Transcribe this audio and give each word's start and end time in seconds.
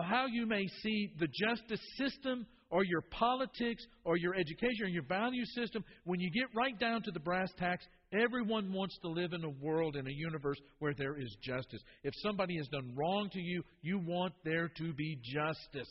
uh, 0.00 0.02
how 0.02 0.26
you 0.26 0.46
may 0.46 0.66
see 0.82 1.12
the 1.18 1.26
justice 1.26 1.80
system 1.96 2.46
or 2.70 2.84
your 2.84 3.02
politics 3.10 3.84
or 4.04 4.16
your 4.16 4.34
education 4.34 4.84
or 4.84 4.88
your 4.88 5.02
value 5.04 5.44
system, 5.44 5.84
when 6.04 6.20
you 6.20 6.30
get 6.30 6.44
right 6.54 6.78
down 6.78 7.02
to 7.02 7.10
the 7.10 7.20
brass 7.20 7.50
tacks, 7.58 7.84
everyone 8.12 8.72
wants 8.72 8.96
to 9.02 9.08
live 9.08 9.32
in 9.32 9.44
a 9.44 9.64
world, 9.64 9.96
in 9.96 10.06
a 10.06 10.12
universe 10.12 10.58
where 10.78 10.94
there 10.94 11.18
is 11.18 11.36
justice. 11.42 11.80
If 12.04 12.14
somebody 12.22 12.56
has 12.58 12.68
done 12.68 12.94
wrong 12.96 13.28
to 13.32 13.40
you, 13.40 13.62
you 13.82 13.98
want 13.98 14.34
there 14.44 14.68
to 14.68 14.92
be 14.92 15.18
justice. 15.22 15.90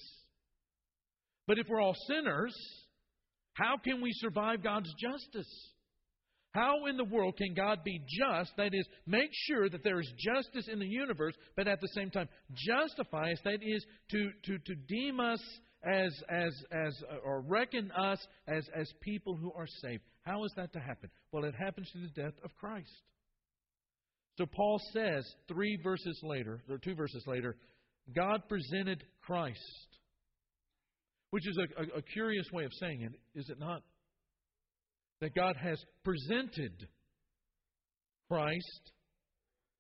But 1.47 1.59
if 1.59 1.67
we're 1.67 1.81
all 1.81 1.95
sinners, 2.07 2.55
how 3.53 3.75
can 3.83 4.01
we 4.01 4.11
survive 4.13 4.63
God's 4.63 4.93
justice? 4.93 5.69
How 6.59 6.87
in 6.87 6.97
the 6.97 7.05
world 7.05 7.37
can 7.37 7.53
God 7.53 7.85
be 7.85 8.01
just? 8.19 8.51
That 8.57 8.73
is, 8.73 8.85
make 9.07 9.29
sure 9.47 9.69
that 9.69 9.81
there 9.81 10.01
is 10.01 10.11
justice 10.17 10.67
in 10.69 10.77
the 10.79 10.85
universe, 10.85 11.33
but 11.55 11.69
at 11.69 11.79
the 11.79 11.87
same 11.95 12.09
time 12.09 12.27
justify 12.53 13.31
us. 13.31 13.39
That 13.45 13.59
is, 13.61 13.85
to, 14.11 14.29
to, 14.43 14.57
to 14.57 14.75
deem 14.75 15.21
us 15.21 15.41
as, 15.89 16.11
as, 16.29 16.53
as, 16.73 17.01
uh, 17.09 17.19
or 17.23 17.45
reckon 17.47 17.91
us 17.91 18.19
as, 18.45 18.67
as 18.77 18.91
people 18.99 19.37
who 19.37 19.53
are 19.53 19.67
saved. 19.81 20.03
How 20.23 20.43
is 20.43 20.51
that 20.57 20.73
to 20.73 20.79
happen? 20.79 21.09
Well, 21.31 21.45
it 21.45 21.55
happens 21.55 21.89
through 21.93 22.09
the 22.13 22.21
death 22.21 22.35
of 22.43 22.53
Christ. 22.59 22.91
So 24.37 24.45
Paul 24.45 24.81
says, 24.91 25.23
three 25.47 25.79
verses 25.81 26.19
later, 26.23 26.61
or 26.69 26.77
two 26.77 26.95
verses 26.95 27.23
later, 27.25 27.55
God 28.13 28.41
presented 28.49 29.05
Christ. 29.21 29.59
Which 31.29 31.47
is 31.47 31.57
a, 31.57 31.83
a, 31.83 31.99
a 31.99 32.01
curious 32.01 32.47
way 32.51 32.65
of 32.65 32.71
saying 32.81 33.03
it, 33.03 33.39
is 33.39 33.49
it 33.49 33.59
not? 33.59 33.81
That 35.21 35.35
God 35.35 35.55
has 35.61 35.81
presented 36.03 36.87
Christ 38.29 38.91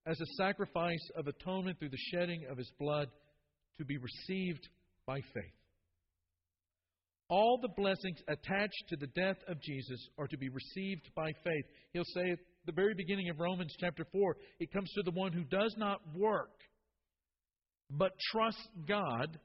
as 0.05 0.19
a 0.19 0.33
sacrifice 0.37 1.09
of 1.15 1.27
atonement 1.27 1.79
through 1.79 1.89
the 1.89 1.97
shedding 2.11 2.45
of 2.49 2.57
his 2.57 2.71
blood 2.79 3.07
to 3.77 3.85
be 3.85 3.97
received 3.97 4.67
by 5.05 5.19
faith. 5.33 5.53
All 7.29 7.59
the 7.61 7.69
blessings 7.77 8.17
attached 8.27 8.83
to 8.89 8.97
the 8.97 9.07
death 9.07 9.37
of 9.47 9.61
Jesus 9.61 10.09
are 10.17 10.27
to 10.27 10.37
be 10.37 10.49
received 10.49 11.09
by 11.15 11.31
faith. 11.43 11.65
He'll 11.93 12.03
say 12.15 12.31
at 12.31 12.39
the 12.65 12.71
very 12.71 12.95
beginning 12.95 13.29
of 13.29 13.39
Romans 13.39 13.75
chapter 13.79 14.05
4, 14.11 14.35
it 14.59 14.73
comes 14.73 14.91
to 14.93 15.03
the 15.03 15.11
one 15.11 15.31
who 15.31 15.43
does 15.43 15.75
not 15.77 15.99
work, 16.15 16.49
but 17.91 18.11
trusts 18.31 18.67
God, 18.87 19.39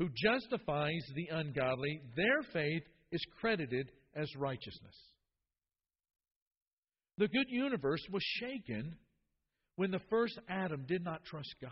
who 0.00 0.08
justifies 0.16 1.04
the 1.14 1.28
ungodly. 1.30 2.00
Their 2.16 2.42
faith 2.52 2.82
is 3.12 3.24
credited 3.40 3.92
as 4.14 4.28
righteousness. 4.36 4.94
The 7.18 7.28
good 7.28 7.46
universe 7.48 8.04
was 8.10 8.22
shaken 8.22 8.96
when 9.76 9.90
the 9.90 10.00
first 10.10 10.38
Adam 10.48 10.84
did 10.88 11.04
not 11.04 11.24
trust 11.24 11.54
God. 11.60 11.70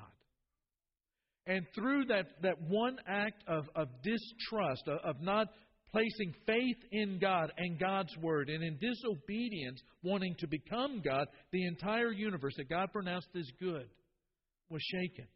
And 1.47 1.67
through 1.75 2.07
that, 2.07 2.27
that 2.43 2.61
one 2.61 2.99
act 3.09 3.43
of, 3.49 3.65
of 3.75 3.89
distrust, 4.03 4.83
of, 4.87 4.99
of 5.05 5.23
not 5.23 5.49
placing 5.93 6.35
faith 6.47 6.77
in 6.93 7.19
God 7.19 7.53
and 7.57 7.79
God's 7.79 8.17
Word, 8.19 8.49
and 8.49 8.63
in 8.63 8.79
disobedience, 8.79 9.83
wanting 10.03 10.37
to 10.39 10.47
become 10.47 11.03
God, 11.05 11.27
the 11.53 11.67
entire 11.67 12.13
universe 12.13 12.55
that 12.57 12.69
God 12.69 12.93
pronounced 12.93 13.29
as 13.37 13.51
good 13.59 13.89
was 14.69 14.83
shaken. 14.83 15.27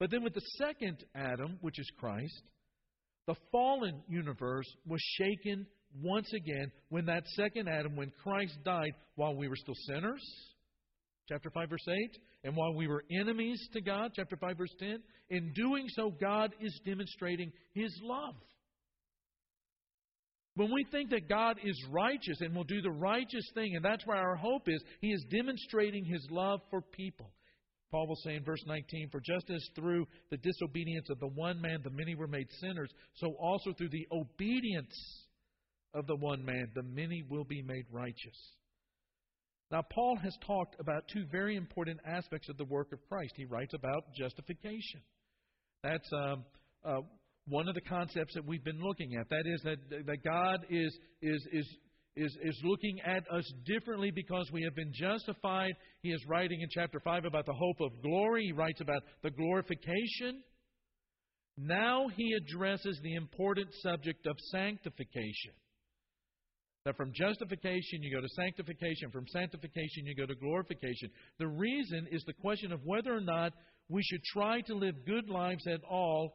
But 0.00 0.10
then 0.10 0.22
with 0.22 0.34
the 0.34 0.40
second 0.58 1.04
Adam, 1.14 1.58
which 1.60 1.78
is 1.78 1.90
Christ, 1.98 2.42
the 3.26 3.36
fallen 3.52 4.02
universe 4.08 4.66
was 4.86 5.00
shaken 5.18 5.66
once 6.00 6.32
again 6.32 6.70
when 6.88 7.06
that 7.06 7.26
second 7.28 7.68
Adam, 7.68 7.96
when 7.96 8.12
Christ 8.22 8.56
died 8.64 8.92
while 9.16 9.34
we 9.34 9.48
were 9.48 9.56
still 9.56 9.74
sinners, 9.86 10.22
chapter 11.28 11.50
5, 11.50 11.70
verse 11.70 11.88
8, 11.88 12.18
and 12.44 12.56
while 12.56 12.74
we 12.74 12.88
were 12.88 13.04
enemies 13.20 13.60
to 13.72 13.80
God, 13.80 14.12
chapter 14.14 14.36
5, 14.36 14.58
verse 14.58 14.74
10. 14.78 15.02
In 15.30 15.52
doing 15.54 15.86
so, 15.88 16.10
God 16.20 16.54
is 16.60 16.78
demonstrating 16.84 17.52
His 17.74 17.92
love. 18.02 18.34
When 20.54 20.70
we 20.72 20.84
think 20.90 21.10
that 21.10 21.28
God 21.28 21.58
is 21.64 21.82
righteous 21.90 22.40
and 22.40 22.54
will 22.54 22.64
do 22.64 22.82
the 22.82 22.90
righteous 22.90 23.48
thing, 23.54 23.74
and 23.74 23.84
that's 23.84 24.06
where 24.06 24.18
our 24.18 24.36
hope 24.36 24.68
is, 24.68 24.82
He 25.00 25.08
is 25.08 25.24
demonstrating 25.30 26.04
His 26.04 26.26
love 26.30 26.60
for 26.70 26.82
people. 26.82 27.32
Paul 27.90 28.08
will 28.08 28.16
say 28.16 28.34
in 28.34 28.44
verse 28.44 28.62
19, 28.66 29.08
For 29.10 29.20
just 29.20 29.50
as 29.50 29.66
through 29.74 30.06
the 30.30 30.38
disobedience 30.38 31.08
of 31.10 31.20
the 31.20 31.28
one 31.28 31.60
man 31.60 31.80
the 31.82 31.90
many 31.90 32.14
were 32.14 32.26
made 32.26 32.48
sinners, 32.60 32.90
so 33.14 33.34
also 33.38 33.72
through 33.72 33.90
the 33.90 34.06
obedience 34.10 34.94
of 35.94 36.06
the 36.06 36.16
one 36.16 36.44
man, 36.44 36.70
the 36.74 36.82
many 36.82 37.22
will 37.28 37.44
be 37.44 37.62
made 37.62 37.84
righteous. 37.90 38.36
Now, 39.70 39.82
Paul 39.90 40.18
has 40.22 40.36
talked 40.46 40.76
about 40.80 41.04
two 41.12 41.24
very 41.32 41.56
important 41.56 41.98
aspects 42.06 42.48
of 42.50 42.58
the 42.58 42.64
work 42.64 42.92
of 42.92 42.98
Christ. 43.08 43.32
He 43.36 43.46
writes 43.46 43.72
about 43.72 44.04
justification. 44.14 45.00
That's 45.82 46.08
um, 46.12 46.44
uh, 46.84 47.00
one 47.48 47.68
of 47.68 47.74
the 47.74 47.80
concepts 47.80 48.34
that 48.34 48.44
we've 48.44 48.64
been 48.64 48.82
looking 48.82 49.16
at. 49.18 49.28
That 49.30 49.44
is 49.46 49.62
that, 49.62 49.78
that 50.06 50.22
God 50.24 50.66
is, 50.68 50.96
is, 51.22 51.46
is, 51.52 51.66
is, 52.16 52.36
is 52.42 52.60
looking 52.64 53.00
at 53.00 53.24
us 53.32 53.50
differently 53.64 54.10
because 54.10 54.50
we 54.52 54.62
have 54.62 54.74
been 54.74 54.92
justified. 54.94 55.72
He 56.02 56.10
is 56.10 56.22
writing 56.28 56.60
in 56.60 56.68
chapter 56.70 57.00
5 57.00 57.24
about 57.24 57.46
the 57.46 57.54
hope 57.54 57.80
of 57.80 58.02
glory. 58.02 58.44
He 58.44 58.52
writes 58.52 58.82
about 58.82 59.02
the 59.22 59.30
glorification. 59.30 60.42
Now 61.56 62.08
he 62.14 62.34
addresses 62.34 63.00
the 63.02 63.14
important 63.14 63.68
subject 63.82 64.26
of 64.26 64.36
sanctification. 64.50 65.52
That 66.84 66.96
from 66.96 67.12
justification 67.14 68.02
you 68.02 68.14
go 68.14 68.20
to 68.20 68.28
sanctification, 68.34 69.10
from 69.12 69.26
sanctification 69.28 70.04
you 70.04 70.16
go 70.16 70.26
to 70.26 70.34
glorification. 70.34 71.10
The 71.38 71.46
reason 71.46 72.08
is 72.10 72.24
the 72.26 72.32
question 72.32 72.72
of 72.72 72.80
whether 72.84 73.14
or 73.14 73.20
not 73.20 73.52
we 73.88 74.02
should 74.02 74.22
try 74.32 74.62
to 74.62 74.74
live 74.74 75.06
good 75.06 75.28
lives 75.28 75.66
at 75.68 75.80
all. 75.88 76.34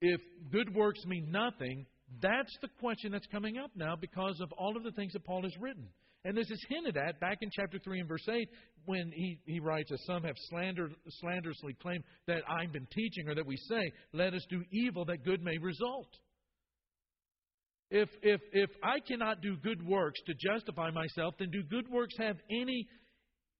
If 0.00 0.20
good 0.50 0.74
works 0.74 1.04
mean 1.04 1.30
nothing, 1.30 1.84
that's 2.22 2.56
the 2.62 2.68
question 2.80 3.12
that's 3.12 3.26
coming 3.26 3.58
up 3.58 3.70
now 3.76 3.94
because 3.94 4.40
of 4.40 4.50
all 4.52 4.76
of 4.76 4.84
the 4.84 4.92
things 4.92 5.12
that 5.12 5.24
Paul 5.24 5.42
has 5.42 5.56
written. 5.60 5.88
And 6.24 6.36
this 6.36 6.50
is 6.50 6.64
hinted 6.68 6.96
at 6.96 7.20
back 7.20 7.38
in 7.40 7.50
chapter 7.50 7.78
3 7.78 8.00
and 8.00 8.08
verse 8.08 8.26
8 8.28 8.48
when 8.84 9.10
he, 9.14 9.38
he 9.46 9.60
writes, 9.60 9.90
As 9.92 10.02
some 10.04 10.22
have 10.24 10.36
slandered, 10.50 10.94
slanderously 11.20 11.74
claimed 11.80 12.04
that 12.26 12.42
I've 12.48 12.72
been 12.72 12.88
teaching, 12.92 13.28
or 13.28 13.34
that 13.34 13.46
we 13.46 13.56
say, 13.56 13.92
Let 14.12 14.34
us 14.34 14.44
do 14.50 14.62
evil 14.70 15.04
that 15.06 15.24
good 15.24 15.42
may 15.42 15.56
result. 15.58 16.08
If, 17.90 18.08
if, 18.22 18.40
if 18.52 18.70
I 18.84 19.00
cannot 19.00 19.42
do 19.42 19.56
good 19.56 19.84
works 19.84 20.20
to 20.26 20.34
justify 20.34 20.90
myself, 20.90 21.34
then 21.38 21.50
do 21.50 21.62
good 21.64 21.88
works 21.90 22.14
have 22.18 22.36
any, 22.50 22.86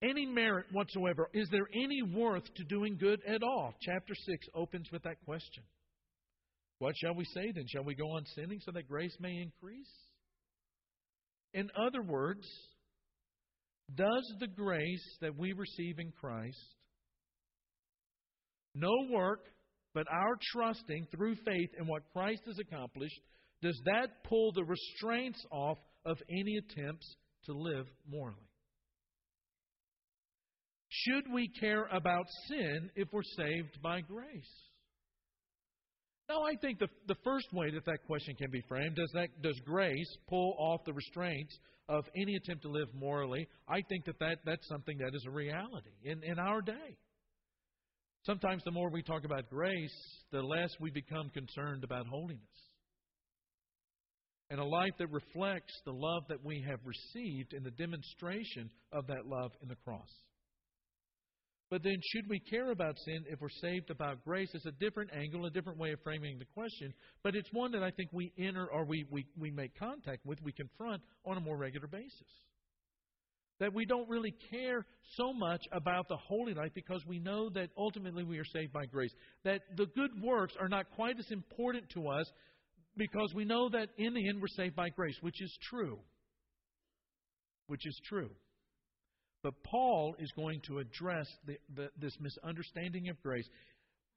any 0.02 0.24
merit 0.24 0.66
whatsoever? 0.72 1.28
Is 1.34 1.48
there 1.50 1.66
any 1.74 2.00
worth 2.14 2.44
to 2.54 2.64
doing 2.64 2.96
good 2.98 3.20
at 3.26 3.42
all? 3.42 3.74
Chapter 3.82 4.14
6 4.14 4.46
opens 4.54 4.86
with 4.92 5.02
that 5.02 5.16
question. 5.24 5.64
What 6.78 6.94
shall 6.96 7.14
we 7.14 7.24
say 7.24 7.52
then? 7.54 7.64
Shall 7.68 7.84
we 7.84 7.94
go 7.94 8.10
on 8.12 8.24
sinning 8.36 8.60
so 8.64 8.70
that 8.72 8.88
grace 8.88 9.16
may 9.20 9.36
increase? 9.36 9.91
In 11.52 11.68
other 11.76 12.02
words, 12.02 12.47
does 13.94 14.32
the 14.38 14.47
grace 14.47 15.16
that 15.20 15.36
we 15.36 15.52
receive 15.52 15.98
in 15.98 16.12
Christ, 16.20 16.56
no 18.74 18.92
work, 19.10 19.41
but 19.92 20.06
our 20.10 20.38
trusting 20.52 21.08
through 21.10 21.34
faith 21.44 21.70
in 21.78 21.88
what 21.88 22.02
Christ 22.12 22.42
has 22.47 22.58
accomplished, 22.60 23.20
does 23.62 23.81
that 23.84 24.25
pull 24.25 24.53
the 24.53 24.65
restraints 24.65 25.44
off 25.50 25.78
of 26.04 26.16
any 26.31 26.56
attempts 26.56 27.16
to 27.44 27.53
live 27.53 27.87
morally? 28.09 28.37
Should 30.88 31.32
we 31.32 31.48
care 31.48 31.87
about 31.93 32.26
sin 32.48 32.91
if 32.97 33.09
we're 33.12 33.22
saved 33.22 33.81
by 33.82 34.00
grace? 34.00 34.50
No, 36.28 36.43
I 36.43 36.54
think 36.60 36.78
the, 36.78 36.88
the 37.06 37.16
first 37.25 37.53
way 37.53 37.71
that 37.72 37.84
that 37.87 38.06
question 38.06 38.34
can 38.37 38.50
be 38.50 38.62
framed 38.69 38.97
does 38.97 39.10
that 39.15 39.43
does 39.43 39.59
grace 39.65 40.16
pull 40.28 40.54
off 40.59 40.84
the 40.84 40.92
restraints 40.92 41.56
of 41.88 42.04
any 42.16 42.37
attempt 42.37 42.62
to 42.62 42.69
live 42.69 42.88
morally? 42.94 43.48
I 43.69 43.82
think 43.88 44.04
that, 44.04 44.19
that 44.21 44.38
that's 44.44 44.66
something 44.69 44.97
that 44.98 45.15
is 45.15 45.25
a 45.27 45.31
reality 45.31 45.91
in, 46.04 46.22
in 46.22 46.38
our 46.38 46.62
day. 46.62 46.97
Sometimes 48.25 48.62
the 48.65 48.71
more 48.71 48.91
we 48.91 49.03
talk 49.03 49.25
about 49.25 49.48
grace, 49.50 49.94
the 50.30 50.42
less 50.42 50.71
we 50.78 50.91
become 50.91 51.30
concerned 51.30 51.84
about 51.84 52.07
holiness 52.07 52.70
and 54.50 54.58
a 54.58 54.64
life 54.64 54.92
that 54.98 55.10
reflects 55.10 55.72
the 55.84 55.92
love 55.92 56.24
that 56.28 56.44
we 56.44 56.64
have 56.68 56.80
received 56.84 57.54
in 57.54 57.62
the 57.62 57.70
demonstration 57.70 58.68
of 58.92 59.06
that 59.06 59.26
love 59.26 59.52
in 59.62 59.68
the 59.68 59.76
cross. 59.76 60.10
But 61.70 61.84
then, 61.84 61.97
should 62.12 62.28
we 62.28 62.41
care 62.41 62.72
about 62.72 62.98
sin 63.04 63.24
if 63.28 63.41
we're 63.41 63.48
saved 63.48 63.91
about 63.91 64.24
grace? 64.24 64.50
It's 64.54 64.66
a 64.66 64.72
different 64.72 65.10
angle, 65.14 65.47
a 65.47 65.50
different 65.50 65.78
way 65.78 65.92
of 65.92 66.00
framing 66.02 66.36
the 66.36 66.44
question, 66.47 66.92
but 67.22 67.36
it's 67.36 67.48
one 67.52 67.70
that 67.72 67.82
I 67.84 67.92
think 67.92 68.10
we 68.12 68.32
enter 68.36 68.66
or 68.66 68.84
we, 68.84 69.06
we, 69.08 69.24
we 69.38 69.52
make 69.52 69.78
contact 69.78 70.26
with, 70.26 70.42
we 70.42 70.52
confront 70.52 71.00
on 71.24 71.36
a 71.36 71.41
more 71.41 71.56
regular 71.56 71.86
basis. 71.86 72.10
That 73.60 73.72
we 73.72 73.84
don't 73.84 74.08
really 74.08 74.34
care 74.50 74.84
so 75.16 75.32
much 75.32 75.60
about 75.70 76.08
the 76.08 76.16
holy 76.16 76.54
life 76.54 76.72
because 76.74 77.04
we 77.06 77.20
know 77.20 77.50
that 77.50 77.68
ultimately 77.76 78.24
we 78.24 78.38
are 78.38 78.44
saved 78.44 78.72
by 78.72 78.86
grace. 78.86 79.12
That 79.44 79.60
the 79.76 79.86
good 79.94 80.10
works 80.20 80.54
are 80.58 80.68
not 80.68 80.91
quite 80.97 81.20
as 81.20 81.30
important 81.30 81.88
to 81.91 82.08
us 82.08 82.26
because 82.97 83.33
we 83.34 83.45
know 83.45 83.69
that 83.71 83.89
in 83.98 84.15
the 84.15 84.28
end 84.28 84.41
we're 84.41 84.48
saved 84.48 84.77
by 84.77 84.89
grace, 84.91 85.16
which 85.21 85.41
is 85.41 85.57
true. 85.63 85.98
Which 87.66 87.87
is 87.87 87.98
true. 88.09 88.31
But 89.42 89.54
Paul 89.65 90.15
is 90.19 90.31
going 90.37 90.60
to 90.66 90.78
address 90.78 91.27
the, 91.47 91.57
the, 91.75 91.89
this 91.98 92.16
misunderstanding 92.21 93.09
of 93.09 93.21
grace. 93.22 93.48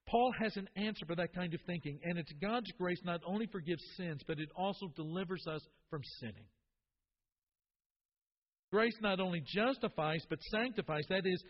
Paul 0.07 0.33
has 0.41 0.57
an 0.57 0.67
answer 0.75 1.05
for 1.05 1.15
that 1.15 1.33
kind 1.33 1.53
of 1.53 1.61
thinking, 1.65 1.99
and 2.03 2.17
it's 2.17 2.33
God's 2.41 2.69
grace 2.77 2.99
not 3.05 3.21
only 3.25 3.47
forgives 3.47 3.81
sins, 3.95 4.21
but 4.27 4.39
it 4.39 4.49
also 4.55 4.87
delivers 4.95 5.45
us 5.47 5.61
from 5.89 6.01
sinning. 6.19 6.45
Grace 8.71 8.97
not 9.01 9.19
only 9.19 9.41
justifies, 9.45 10.25
but 10.29 10.39
sanctifies. 10.51 11.05
That 11.07 11.25
is, 11.25 11.41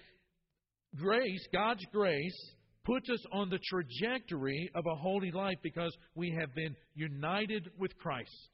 grace, 0.96 1.48
God's 1.52 1.86
grace, 1.92 2.52
puts 2.86 3.10
us 3.10 3.24
on 3.32 3.50
the 3.50 3.60
trajectory 3.70 4.70
of 4.76 4.86
a 4.86 4.96
holy 4.96 5.32
life 5.32 5.58
because 5.64 5.96
we 6.16 6.36
have 6.40 6.54
been 6.56 6.76
united 6.96 7.70
with 7.80 7.98
Christ, 7.98 8.50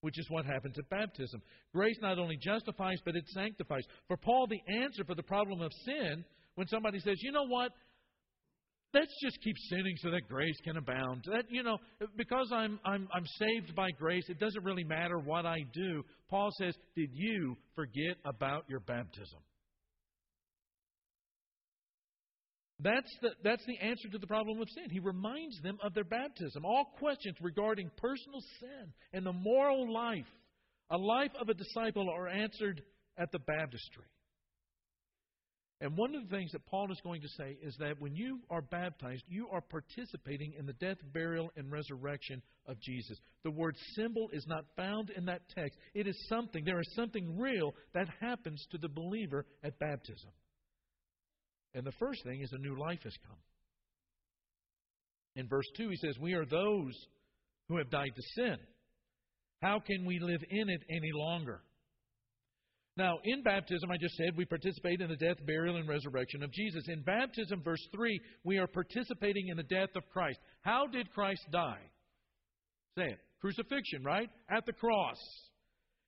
which 0.00 0.18
is 0.18 0.26
what 0.30 0.46
happens 0.46 0.78
at 0.78 0.88
baptism. 0.88 1.42
Grace 1.74 1.98
not 2.00 2.18
only 2.18 2.36
justifies, 2.36 2.98
but 3.04 3.16
it 3.16 3.24
sanctifies. 3.28 3.84
For 4.06 4.16
Paul, 4.16 4.46
the 4.48 4.80
answer 4.82 5.04
for 5.04 5.14
the 5.14 5.22
problem 5.22 5.60
of 5.60 5.72
sin, 5.84 6.24
when 6.54 6.66
somebody 6.68 6.98
says, 7.00 7.16
you 7.20 7.32
know 7.32 7.46
what, 7.46 7.72
let's 8.94 9.14
just 9.22 9.38
keep 9.42 9.56
sinning 9.70 9.94
so 10.02 10.10
that 10.10 10.28
grace 10.28 10.56
can 10.64 10.76
abound. 10.76 11.24
That 11.30 11.44
you 11.50 11.62
know, 11.62 11.78
because 12.16 12.50
I'm 12.52 12.78
I'm 12.84 13.08
I'm 13.12 13.26
saved 13.38 13.74
by 13.74 13.90
grace, 13.90 14.24
it 14.28 14.38
doesn't 14.40 14.64
really 14.64 14.84
matter 14.84 15.18
what 15.18 15.46
I 15.46 15.58
do. 15.72 16.02
Paul 16.28 16.50
says, 16.58 16.74
"Did 16.96 17.10
you 17.12 17.56
forget 17.74 18.16
about 18.24 18.64
your 18.68 18.80
baptism?" 18.80 19.40
That's 22.80 23.10
the, 23.22 23.30
that's 23.42 23.64
the 23.66 23.78
answer 23.78 24.08
to 24.08 24.18
the 24.18 24.26
problem 24.26 24.60
of 24.60 24.68
sin. 24.70 24.90
He 24.90 25.00
reminds 25.00 25.60
them 25.62 25.78
of 25.82 25.94
their 25.94 26.04
baptism. 26.04 26.64
All 26.64 26.92
questions 26.98 27.36
regarding 27.40 27.90
personal 27.96 28.40
sin 28.60 28.92
and 29.12 29.26
the 29.26 29.32
moral 29.32 29.92
life, 29.92 30.26
a 30.90 30.96
life 30.96 31.32
of 31.40 31.48
a 31.48 31.54
disciple, 31.54 32.08
are 32.08 32.28
answered 32.28 32.82
at 33.18 33.32
the 33.32 33.40
baptistry. 33.40 34.04
And 35.80 35.96
one 35.96 36.14
of 36.14 36.22
the 36.22 36.36
things 36.36 36.50
that 36.52 36.66
Paul 36.66 36.90
is 36.90 37.00
going 37.04 37.20
to 37.22 37.28
say 37.28 37.56
is 37.62 37.76
that 37.78 38.00
when 38.00 38.14
you 38.14 38.40
are 38.50 38.62
baptized, 38.62 39.22
you 39.28 39.48
are 39.52 39.60
participating 39.60 40.54
in 40.58 40.66
the 40.66 40.72
death, 40.74 40.96
burial, 41.12 41.50
and 41.56 41.70
resurrection 41.70 42.42
of 42.66 42.80
Jesus. 42.80 43.16
The 43.44 43.52
word 43.52 43.76
symbol 43.94 44.28
is 44.32 44.44
not 44.48 44.64
found 44.76 45.10
in 45.10 45.24
that 45.26 45.42
text. 45.54 45.78
It 45.94 46.08
is 46.08 46.16
something, 46.28 46.64
there 46.64 46.80
is 46.80 46.94
something 46.96 47.38
real 47.38 47.74
that 47.94 48.08
happens 48.20 48.64
to 48.72 48.78
the 48.78 48.88
believer 48.88 49.46
at 49.62 49.78
baptism. 49.78 50.30
And 51.74 51.84
the 51.84 51.92
first 51.98 52.22
thing 52.24 52.40
is 52.40 52.52
a 52.52 52.58
new 52.58 52.78
life 52.78 53.00
has 53.04 53.14
come. 53.26 53.38
In 55.36 55.48
verse 55.48 55.66
2, 55.76 55.88
he 55.88 55.96
says, 55.96 56.18
We 56.18 56.34
are 56.34 56.46
those 56.46 56.94
who 57.68 57.76
have 57.78 57.90
died 57.90 58.10
to 58.14 58.22
sin. 58.34 58.56
How 59.62 59.80
can 59.80 60.04
we 60.06 60.18
live 60.20 60.40
in 60.50 60.68
it 60.68 60.82
any 60.88 61.10
longer? 61.14 61.60
Now, 62.96 63.18
in 63.22 63.44
baptism, 63.44 63.90
I 63.92 63.96
just 63.96 64.16
said 64.16 64.36
we 64.36 64.44
participate 64.44 65.00
in 65.00 65.08
the 65.08 65.16
death, 65.16 65.36
burial, 65.46 65.76
and 65.76 65.88
resurrection 65.88 66.42
of 66.42 66.50
Jesus. 66.52 66.82
In 66.88 67.02
baptism, 67.02 67.62
verse 67.62 67.86
3, 67.94 68.20
we 68.42 68.58
are 68.58 68.66
participating 68.66 69.46
in 69.48 69.56
the 69.56 69.62
death 69.62 69.90
of 69.94 70.02
Christ. 70.12 70.40
How 70.62 70.88
did 70.88 71.08
Christ 71.12 71.46
die? 71.52 71.80
Say 72.96 73.04
it. 73.04 73.18
Crucifixion, 73.40 74.02
right? 74.02 74.28
At 74.50 74.66
the 74.66 74.72
cross. 74.72 75.16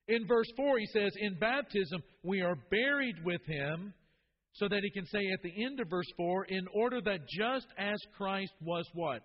In 0.08 0.26
verse 0.26 0.50
4, 0.56 0.78
he 0.78 0.86
says, 0.86 1.12
In 1.20 1.38
baptism, 1.38 2.02
we 2.24 2.40
are 2.40 2.56
buried 2.72 3.24
with 3.24 3.42
him, 3.46 3.94
so 4.52 4.68
that 4.68 4.80
he 4.82 4.90
can 4.90 5.06
say 5.06 5.20
at 5.32 5.42
the 5.42 5.64
end 5.64 5.80
of 5.80 5.88
verse 5.88 6.10
4, 6.16 6.44
in 6.46 6.66
order 6.74 7.00
that 7.00 7.28
just 7.28 7.66
as 7.78 7.98
Christ 8.16 8.52
was 8.60 8.86
what? 8.94 9.22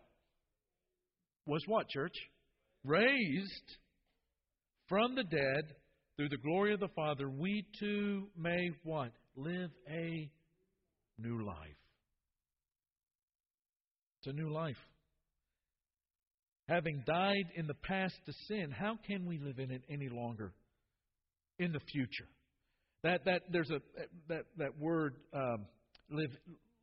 Was 1.46 1.64
what, 1.68 1.90
church? 1.90 2.16
Raised 2.84 3.78
from 4.88 5.16
the 5.16 5.24
dead 5.24 5.76
through 6.16 6.30
the 6.30 6.38
glory 6.38 6.74
of 6.74 6.80
the 6.80 6.88
Father, 6.96 7.30
we 7.30 7.66
too 7.80 8.28
may 8.38 8.70
what? 8.84 9.12
Live 9.36 9.72
a 9.90 10.30
new 11.18 11.46
life. 11.46 11.58
It's 14.20 14.28
a 14.28 14.34
new 14.34 14.52
life. 14.52 14.78
Having 16.68 17.04
died 17.06 17.46
in 17.56 17.68
the 17.68 17.76
past 17.84 18.16
to 18.26 18.34
sin, 18.48 18.72
how 18.72 18.98
can 19.06 19.26
we 19.26 19.40
live 19.40 19.60
in 19.60 19.72
it 19.72 19.84
any 19.90 20.10
longer 20.10 20.54
in 21.60 21.72
the 21.72 21.80
future? 21.92 22.28
That 23.06 23.24
that 23.26 23.44
there's 23.52 23.70
a 23.70 23.80
that 24.30 24.46
that 24.58 24.80
word 24.80 25.14
um, 25.32 25.68
live 26.10 26.32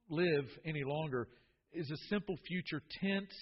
live 0.08 0.44
any 0.64 0.84
longer 0.84 1.26
is 1.72 1.90
a 1.90 1.96
simple 2.08 2.36
future 2.46 2.80
tense. 3.00 3.34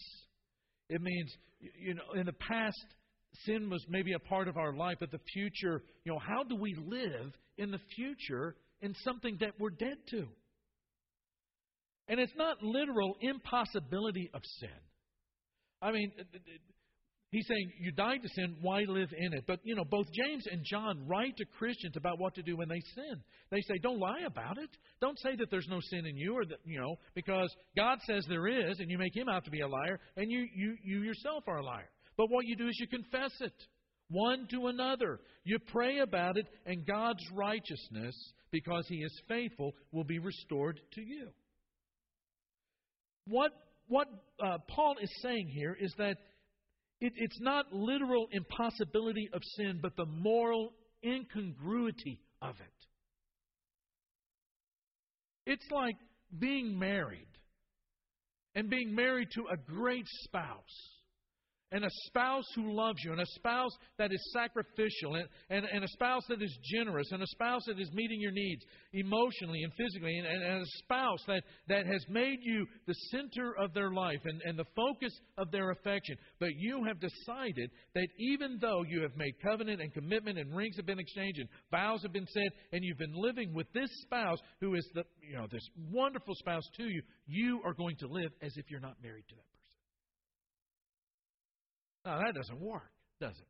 It 0.88 1.02
means 1.02 1.30
you 1.78 1.92
know 1.92 2.18
in 2.18 2.24
the 2.24 2.32
past 2.32 2.86
sin 3.44 3.68
was 3.68 3.84
maybe 3.90 4.14
a 4.14 4.18
part 4.18 4.48
of 4.48 4.56
our 4.56 4.72
life, 4.72 4.96
but 4.98 5.10
the 5.10 5.20
future, 5.30 5.82
you 6.04 6.12
know, 6.12 6.18
how 6.18 6.42
do 6.42 6.56
we 6.56 6.74
live 6.86 7.32
in 7.58 7.70
the 7.70 7.80
future 7.94 8.56
in 8.80 8.94
something 9.04 9.36
that 9.40 9.52
we're 9.58 9.70
dead 9.70 9.98
to? 10.12 10.26
And 12.08 12.18
it's 12.18 12.32
not 12.34 12.62
literal 12.62 13.14
impossibility 13.20 14.30
of 14.32 14.40
sin. 14.58 14.70
I 15.82 15.92
mean, 15.92 16.12
he's 17.30 17.46
saying 17.46 17.72
you 17.80 17.92
died 17.92 18.22
to 18.22 18.28
sin, 18.28 18.56
why 18.60 18.82
live 18.86 19.10
in 19.16 19.32
it? 19.32 19.44
But, 19.46 19.60
you 19.64 19.74
know, 19.74 19.84
both 19.84 20.06
James 20.12 20.44
and 20.50 20.62
John 20.64 21.06
write 21.06 21.36
to 21.36 21.44
Christians 21.58 21.96
about 21.96 22.18
what 22.18 22.34
to 22.34 22.42
do 22.42 22.56
when 22.56 22.68
they 22.68 22.80
sin. 22.94 23.22
They 23.50 23.60
say, 23.62 23.74
don't 23.82 23.98
lie 23.98 24.22
about 24.26 24.58
it. 24.58 24.70
Don't 25.00 25.18
say 25.18 25.36
that 25.36 25.50
there's 25.50 25.68
no 25.68 25.80
sin 25.80 26.06
in 26.06 26.16
you 26.16 26.34
or 26.34 26.44
that, 26.44 26.58
you 26.64 26.80
know, 26.80 26.96
because 27.14 27.54
God 27.76 27.98
says 28.06 28.24
there 28.28 28.48
is 28.48 28.78
and 28.78 28.90
you 28.90 28.98
make 28.98 29.16
him 29.16 29.28
out 29.28 29.44
to 29.44 29.50
be 29.50 29.60
a 29.60 29.68
liar 29.68 29.98
and 30.16 30.30
you, 30.30 30.46
you, 30.54 30.76
you 30.82 31.02
yourself 31.02 31.44
are 31.46 31.58
a 31.58 31.64
liar. 31.64 31.90
But 32.16 32.30
what 32.30 32.46
you 32.46 32.56
do 32.56 32.68
is 32.68 32.78
you 32.78 32.86
confess 32.86 33.32
it 33.40 33.54
one 34.10 34.46
to 34.50 34.66
another. 34.66 35.20
You 35.44 35.58
pray 35.58 36.00
about 36.00 36.36
it, 36.36 36.46
and 36.66 36.86
God's 36.86 37.24
righteousness, 37.32 38.14
because 38.50 38.84
He 38.88 38.96
is 38.96 39.22
faithful, 39.28 39.74
will 39.92 40.04
be 40.04 40.18
restored 40.18 40.80
to 40.94 41.00
you. 41.00 41.28
What, 43.26 43.52
what 43.86 44.08
uh, 44.44 44.58
Paul 44.68 44.96
is 45.00 45.10
saying 45.22 45.48
here 45.48 45.76
is 45.80 45.94
that 45.98 46.16
it, 47.00 47.12
it's 47.16 47.40
not 47.40 47.72
literal 47.72 48.28
impossibility 48.32 49.28
of 49.32 49.42
sin, 49.56 49.78
but 49.80 49.96
the 49.96 50.06
moral 50.06 50.72
incongruity 51.04 52.20
of 52.42 52.54
it. 52.60 52.86
It's 55.52 55.70
like 55.70 55.96
being 56.38 56.78
married 56.78 57.26
and 58.54 58.68
being 58.68 58.94
married 58.94 59.28
to 59.34 59.46
a 59.52 59.56
great 59.56 60.06
spouse 60.24 60.99
and 61.72 61.84
a 61.84 61.90
spouse 62.06 62.46
who 62.54 62.74
loves 62.74 62.98
you, 63.04 63.12
and 63.12 63.20
a 63.20 63.26
spouse 63.26 63.70
that 63.98 64.12
is 64.12 64.32
sacrificial, 64.32 65.14
and, 65.14 65.28
and, 65.50 65.64
and, 65.72 65.84
a 65.84 65.88
spouse 65.88 66.22
that 66.28 66.42
is 66.42 66.56
generous, 66.64 67.10
and 67.12 67.22
a 67.22 67.26
spouse 67.28 67.62
that 67.66 67.78
is 67.78 67.90
meeting 67.92 68.20
your 68.20 68.32
needs 68.32 68.62
emotionally 68.92 69.62
and 69.62 69.72
physically, 69.74 70.18
and, 70.18 70.26
and, 70.26 70.42
and 70.42 70.62
a 70.62 70.66
spouse 70.78 71.22
that, 71.26 71.42
that 71.68 71.86
has 71.86 72.04
made 72.08 72.38
you 72.42 72.66
the 72.86 72.94
center 73.10 73.54
of 73.58 73.72
their 73.72 73.90
life 73.92 74.20
and, 74.24 74.40
and 74.44 74.58
the 74.58 74.64
focus 74.74 75.12
of 75.38 75.50
their 75.50 75.70
affection. 75.70 76.16
But 76.38 76.50
you 76.56 76.84
have 76.84 76.98
decided 77.00 77.70
that 77.94 78.08
even 78.18 78.58
though 78.60 78.84
you 78.88 79.02
have 79.02 79.16
made 79.16 79.34
covenant 79.42 79.80
and 79.80 79.92
commitment, 79.92 80.38
and 80.38 80.54
rings 80.56 80.76
have 80.76 80.86
been 80.86 80.98
exchanged, 80.98 81.38
and 81.38 81.48
vows 81.70 82.02
have 82.02 82.12
been 82.12 82.26
said, 82.32 82.50
and 82.72 82.84
you've 82.84 82.98
been 82.98 83.14
living 83.14 83.54
with 83.54 83.72
this 83.72 83.90
spouse 84.02 84.38
who 84.60 84.74
is 84.74 84.88
the, 84.94 85.04
you 85.22 85.36
know, 85.36 85.46
this 85.50 85.66
wonderful 85.90 86.34
spouse 86.34 86.64
to 86.76 86.84
you, 86.84 87.02
you 87.26 87.60
are 87.64 87.74
going 87.74 87.96
to 87.96 88.08
live 88.08 88.32
as 88.42 88.52
if 88.56 88.70
you're 88.70 88.80
not 88.80 88.96
married 89.02 89.24
to 89.28 89.34
them. 89.34 89.44
Now, 92.04 92.18
that 92.18 92.34
doesn't 92.34 92.60
work, 92.60 92.90
does 93.20 93.36
it? 93.38 93.48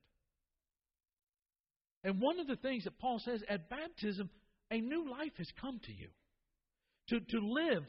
And 2.09 2.21
one 2.21 2.41
of 2.41 2.47
the 2.47 2.57
things 2.57 2.85
that 2.85 2.99
Paul 2.99 3.21
says 3.25 3.43
at 3.49 3.69
baptism, 3.69 4.31
a 4.71 4.81
new 4.81 5.11
life 5.11 5.33
has 5.37 5.49
come 5.61 5.79
to 5.85 5.93
you. 5.93 6.09
To, 7.09 7.21
to 7.21 7.41
live 7.41 7.85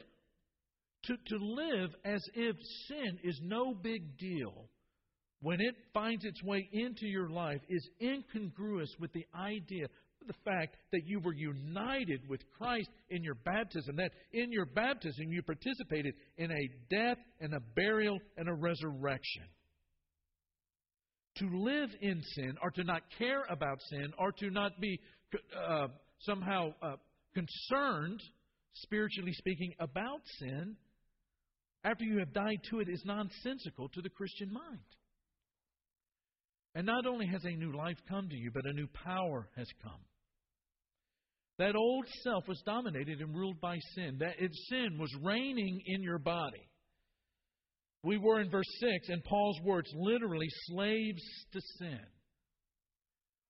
to, 1.04 1.16
to 1.16 1.36
live 1.36 1.90
as 2.04 2.22
if 2.34 2.56
sin 2.88 3.18
is 3.24 3.40
no 3.42 3.74
big 3.74 4.16
deal 4.18 4.68
when 5.40 5.60
it 5.60 5.74
finds 5.92 6.24
its 6.24 6.40
way 6.44 6.68
into 6.72 7.06
your 7.06 7.28
life 7.28 7.60
is 7.68 7.88
incongruous 8.00 8.88
with 9.00 9.12
the 9.12 9.26
idea, 9.34 9.86
the 10.24 10.34
fact 10.44 10.76
that 10.92 11.04
you 11.04 11.18
were 11.18 11.34
united 11.34 12.20
with 12.28 12.40
Christ 12.56 12.88
in 13.10 13.24
your 13.24 13.34
baptism, 13.34 13.96
that 13.96 14.12
in 14.32 14.52
your 14.52 14.66
baptism 14.66 15.32
you 15.32 15.42
participated 15.42 16.14
in 16.38 16.52
a 16.52 16.68
death 16.88 17.18
and 17.40 17.52
a 17.54 17.60
burial 17.74 18.20
and 18.36 18.48
a 18.48 18.54
resurrection 18.54 19.42
to 21.36 21.48
live 21.48 21.90
in 22.00 22.22
sin 22.34 22.54
or 22.62 22.70
to 22.70 22.84
not 22.84 23.02
care 23.18 23.44
about 23.48 23.78
sin 23.90 24.12
or 24.18 24.32
to 24.32 24.50
not 24.50 24.78
be 24.80 25.00
uh, 25.68 25.88
somehow 26.20 26.72
uh, 26.82 26.96
concerned, 27.34 28.20
spiritually 28.74 29.32
speaking, 29.32 29.72
about 29.80 30.20
sin 30.38 30.76
after 31.84 32.04
you 32.04 32.18
have 32.18 32.32
died 32.32 32.60
to 32.70 32.80
it 32.80 32.88
is 32.88 33.02
nonsensical 33.04 33.88
to 33.88 34.02
the 34.02 34.10
Christian 34.10 34.52
mind. 34.52 34.78
And 36.74 36.86
not 36.86 37.06
only 37.06 37.26
has 37.26 37.44
a 37.44 37.50
new 37.50 37.76
life 37.76 37.98
come 38.08 38.28
to 38.28 38.36
you, 38.36 38.50
but 38.52 38.64
a 38.66 38.72
new 38.72 38.86
power 39.04 39.48
has 39.56 39.66
come. 39.82 40.00
That 41.58 41.76
old 41.76 42.06
self 42.22 42.48
was 42.48 42.62
dominated 42.64 43.20
and 43.20 43.34
ruled 43.34 43.60
by 43.60 43.78
sin. 43.94 44.16
That 44.20 44.36
sin 44.70 44.96
was 44.98 45.14
reigning 45.22 45.82
in 45.86 46.02
your 46.02 46.18
body. 46.18 46.66
We 48.02 48.18
were 48.18 48.40
in 48.40 48.50
verse 48.50 48.66
6, 48.80 49.08
and 49.08 49.22
Paul's 49.24 49.60
words 49.62 49.88
literally 49.94 50.48
slaves 50.68 51.22
to 51.52 51.60
sin, 51.78 52.00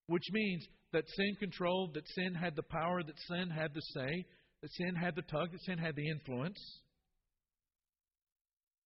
which 0.08 0.24
means 0.30 0.66
that 0.92 1.04
sin 1.16 1.36
controlled, 1.40 1.94
that 1.94 2.06
sin 2.08 2.34
had 2.34 2.54
the 2.54 2.62
power, 2.62 3.02
that 3.02 3.18
sin 3.28 3.48
had 3.48 3.72
the 3.72 3.80
say, 3.80 4.26
that 4.60 4.72
sin 4.72 4.94
had 4.94 5.16
the 5.16 5.22
tug, 5.22 5.52
that 5.52 5.62
sin 5.62 5.78
had 5.78 5.96
the 5.96 6.08
influence. 6.08 6.58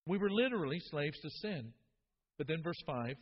We 0.05 0.17
were 0.17 0.31
literally 0.31 0.79
slaves 0.89 1.19
to 1.19 1.29
sin. 1.41 1.73
But 2.37 2.47
then, 2.47 2.63
verse 2.63 2.81
5 2.85 3.15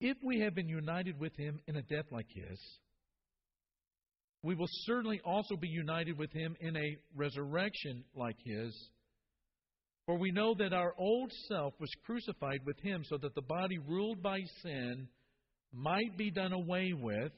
if 0.00 0.16
we 0.24 0.40
have 0.40 0.54
been 0.54 0.68
united 0.68 1.18
with 1.18 1.36
him 1.36 1.58
in 1.66 1.76
a 1.76 1.82
death 1.82 2.04
like 2.12 2.28
his, 2.32 2.60
we 4.44 4.54
will 4.54 4.68
certainly 4.84 5.20
also 5.24 5.56
be 5.56 5.68
united 5.68 6.16
with 6.16 6.32
him 6.32 6.54
in 6.60 6.76
a 6.76 6.96
resurrection 7.16 8.04
like 8.14 8.36
his. 8.44 8.90
For 10.08 10.16
we 10.16 10.30
know 10.30 10.54
that 10.54 10.72
our 10.72 10.94
old 10.96 11.30
self 11.48 11.74
was 11.78 11.90
crucified 12.06 12.60
with 12.64 12.80
him 12.80 13.04
so 13.04 13.18
that 13.18 13.34
the 13.34 13.42
body 13.42 13.76
ruled 13.76 14.22
by 14.22 14.38
sin 14.62 15.06
might 15.70 16.16
be 16.16 16.30
done 16.30 16.54
away 16.54 16.94
with, 16.94 17.30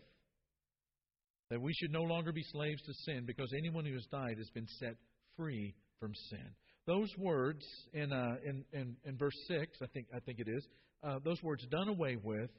that 1.51 1.61
we 1.61 1.73
should 1.75 1.91
no 1.91 2.03
longer 2.03 2.31
be 2.31 2.45
slaves 2.53 2.81
to 2.83 2.93
sin, 3.05 3.25
because 3.27 3.53
anyone 3.59 3.85
who 3.85 3.95
has 3.95 4.07
died 4.13 4.37
has 4.39 4.49
been 4.55 4.69
set 4.79 4.95
free 5.37 5.75
from 5.99 6.13
sin. 6.31 6.47
Those 6.87 7.09
words 7.19 7.67
in, 7.93 8.13
uh, 8.13 8.37
in, 8.45 8.65
in, 8.73 8.97
in, 9.05 9.19
verse 9.19 9.35
6, 9.49 9.79
I 9.83 9.87
think, 9.87 10.07
I 10.15 10.21
think 10.21 10.39
it 10.39 10.49
is, 10.49 10.65
uh, 11.03 11.19
those 11.25 11.43
words 11.43 11.67
done 11.73 11.89
away 11.89 12.19
with 12.23 12.51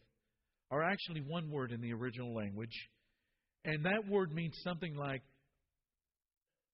are 0.71 0.83
actually 0.83 1.21
one 1.21 1.49
word 1.49 1.71
in 1.71 1.79
the 1.79 1.93
original 1.93 2.35
language. 2.35 2.89
And 3.63 3.85
that 3.85 4.09
word 4.09 4.33
means 4.33 4.59
something 4.61 4.93
like 4.93 5.21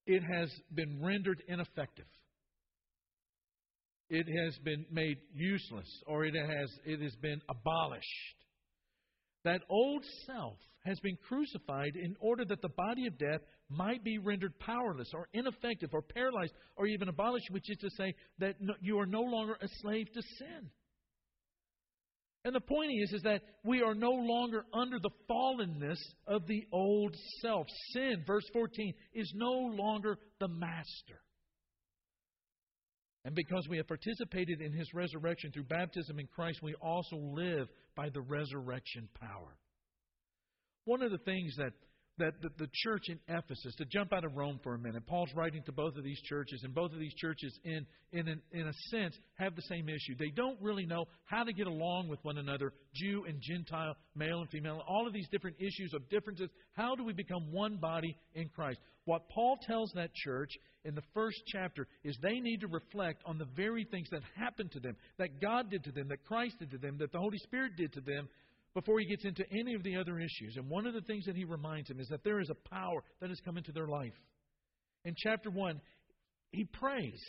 it 0.08 0.24
has 0.34 0.50
been 0.74 1.04
rendered 1.04 1.44
ineffective. 1.48 2.08
It 4.10 4.26
has 4.44 4.58
been 4.60 4.86
made 4.92 5.18
useless 5.34 5.88
or 6.06 6.26
it 6.26 6.36
has, 6.36 6.80
it 6.86 7.02
has 7.02 7.16
been 7.22 7.42
abolished. 7.50 8.36
That 9.44 9.62
old 9.70 10.04
self 10.26 10.58
has 10.86 11.00
been 11.02 11.18
crucified 11.28 11.96
in 11.96 12.16
order 12.20 12.46
that 12.46 12.62
the 12.62 12.70
body 12.70 13.08
of 13.08 13.18
death 13.18 13.42
might 13.70 14.04
be 14.04 14.18
rendered 14.18 14.58
powerless 14.60 15.12
or 15.14 15.28
ineffective 15.34 15.90
or 15.94 16.02
paralyzed 16.02 16.54
or 16.78 16.88
even 16.88 17.10
abolished, 17.10 17.50
which 17.52 17.70
is 17.70 17.78
to 17.78 17.90
say 17.98 18.14
that 18.40 18.56
you 18.82 18.98
are 18.98 19.06
no 19.06 19.22
longer 19.22 19.58
a 19.62 19.68
slave 19.82 20.08
to 20.14 20.22
sin. 20.38 20.70
And 22.46 22.56
the 22.56 22.62
point 22.62 22.92
is, 23.04 23.12
is 23.12 23.24
that 23.24 23.42
we 23.66 23.82
are 23.82 23.94
no 23.94 24.12
longer 24.12 24.66
under 24.74 25.00
the 25.00 25.10
fallenness 25.30 26.00
of 26.28 26.48
the 26.48 26.66
old 26.72 27.14
self. 27.42 27.68
Sin, 27.92 28.24
verse 28.26 28.46
14, 28.54 28.94
is 29.14 29.30
no 29.36 29.52
longer 29.52 30.18
the 30.40 30.48
master. 30.48 31.20
And 33.28 33.36
because 33.36 33.68
we 33.68 33.76
have 33.76 33.90
participated 33.90 34.62
in 34.62 34.72
his 34.72 34.94
resurrection 34.94 35.52
through 35.52 35.66
baptism 35.66 36.18
in 36.18 36.28
Christ, 36.28 36.62
we 36.64 36.76
also 36.76 37.18
live 37.18 37.68
by 37.94 38.08
the 38.08 38.22
resurrection 38.22 39.10
power. 39.20 39.58
One 40.86 41.02
of 41.02 41.12
the 41.12 41.18
things 41.18 41.54
that 41.58 41.74
that 42.18 42.34
the, 42.42 42.68
church 42.74 43.04
in 43.10 43.20
Ephesus, 43.28 43.76
to 43.76 43.86
jump 43.86 44.12
out 44.12 44.24
of 44.24 44.36
Rome 44.36 44.60
for 44.64 44.74
a 44.74 44.80
minute, 44.80 45.06
Paul's 45.08 45.30
writing 45.36 45.62
to 45.64 45.72
both 45.72 45.96
of 45.96 46.04
these 46.04 46.20
churches, 46.22 46.62
and 46.64 46.74
both 46.74 46.92
of 46.92 47.00
these 47.00 47.14
churches, 47.14 47.58
in, 47.64 47.86
in, 48.12 48.28
an, 48.28 48.42
in 48.52 48.68
a 48.68 48.74
sense, 48.90 49.16
have 49.36 49.56
the 49.56 49.62
same 49.64 49.88
issue. 49.88 50.16
They 50.18 50.32
don't 50.36 50.60
really 50.62 50.86
know 50.86 51.06
how 51.26 51.44
to 51.44 51.54
get 51.54 51.68
along 51.68 52.08
with 52.08 52.20
one 52.24 52.38
another, 52.38 52.74
Jew 52.94 53.26
and 53.28 53.40
Gentile, 53.42 53.96
male 54.16 54.40
and 54.40 54.50
female, 54.50 54.82
all 54.88 55.08
of 55.08 55.14
these 55.14 55.28
different 55.30 55.58
issues 55.60 55.94
of 55.94 56.10
differences. 56.10 56.50
How 56.74 56.96
do 56.96 57.04
we 57.04 57.14
become 57.14 57.52
one 57.52 57.78
body 57.78 58.16
in 58.34 58.50
Christ? 58.50 58.80
What 59.06 59.30
Paul 59.30 59.58
tells 59.66 59.92
that 59.96 60.14
church 60.14 60.50
in 60.84 60.96
the 60.96 61.04
first 61.14 61.38
chapter 61.48 61.88
is 62.04 62.18
they 62.22 62.40
need 62.40 62.62
to 62.62 62.68
reflect 62.68 63.22
on 63.26 63.38
the 63.38 63.48
very 63.56 63.86
things 63.86 64.08
that 64.12 64.22
happened 64.36 64.72
to 64.72 64.80
them, 64.80 64.96
that 65.18 65.42
God 65.42 65.70
did 65.70 65.84
to 65.84 65.92
them, 65.92 66.08
that 66.10 66.26
Christ 66.26 66.56
did 66.60 66.72
to 66.72 66.78
them, 66.78 66.98
that 67.00 67.12
the 67.12 67.20
Holy 67.20 67.38
Spirit 67.40 67.74
did 67.78 67.94
to 67.94 68.02
them, 68.02 68.28
before 68.78 69.00
he 69.00 69.08
gets 69.08 69.26
into 69.26 69.44
any 69.60 69.74
of 69.74 69.82
the 69.82 69.98
other 69.98 70.20
issues. 70.20 70.56
And 70.56 70.70
one 70.70 70.86
of 70.86 70.94
the 70.94 71.02
things 71.02 71.26
that 71.26 71.36
he 71.36 71.46
reminds 71.46 71.90
him 71.90 72.00
is 72.00 72.08
that 72.10 72.24
there 72.24 72.40
is 72.40 72.52
a 72.52 72.70
power 72.70 73.02
that 73.20 73.30
has 73.30 73.40
come 73.44 73.58
into 73.58 73.72
their 73.72 73.88
life. 73.88 74.14
In 75.04 75.16
chapter 75.18 75.50
1, 75.50 75.82
he 76.52 76.64
prays 76.64 77.20